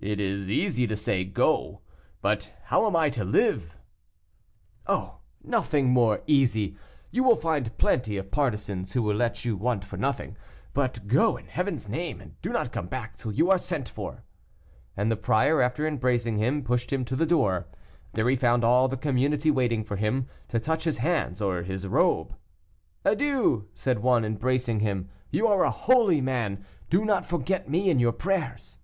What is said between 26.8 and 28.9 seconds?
do not forget me in your prayers."